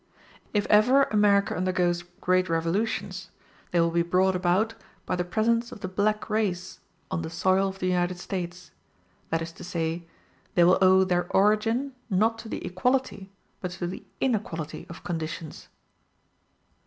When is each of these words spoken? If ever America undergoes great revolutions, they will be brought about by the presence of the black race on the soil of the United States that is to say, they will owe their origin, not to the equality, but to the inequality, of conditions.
If 0.51 0.65
ever 0.65 1.03
America 1.11 1.55
undergoes 1.55 2.01
great 2.21 2.49
revolutions, 2.49 3.29
they 3.69 3.79
will 3.79 3.91
be 3.91 4.01
brought 4.01 4.35
about 4.35 4.73
by 5.05 5.15
the 5.15 5.23
presence 5.23 5.71
of 5.71 5.81
the 5.81 5.87
black 5.87 6.27
race 6.27 6.79
on 7.11 7.21
the 7.21 7.29
soil 7.29 7.67
of 7.69 7.77
the 7.77 7.85
United 7.89 8.17
States 8.17 8.71
that 9.29 9.43
is 9.43 9.51
to 9.51 9.63
say, 9.63 10.07
they 10.55 10.63
will 10.63 10.79
owe 10.81 11.03
their 11.03 11.27
origin, 11.31 11.93
not 12.09 12.39
to 12.39 12.49
the 12.49 12.65
equality, 12.65 13.31
but 13.59 13.69
to 13.73 13.85
the 13.85 14.03
inequality, 14.19 14.87
of 14.89 15.03
conditions. 15.03 15.67